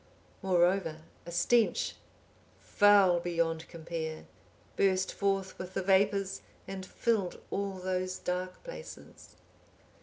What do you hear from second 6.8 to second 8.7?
filled all those dark